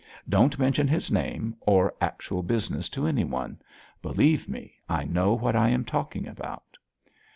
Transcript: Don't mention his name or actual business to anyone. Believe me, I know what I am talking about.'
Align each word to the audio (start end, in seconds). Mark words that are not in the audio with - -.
Don't 0.27 0.57
mention 0.57 0.87
his 0.87 1.11
name 1.11 1.55
or 1.59 1.93
actual 2.01 2.41
business 2.41 2.89
to 2.89 3.05
anyone. 3.05 3.61
Believe 4.01 4.49
me, 4.49 4.79
I 4.89 5.03
know 5.03 5.35
what 5.35 5.55
I 5.55 5.69
am 5.69 5.85
talking 5.85 6.27
about.' 6.27 6.75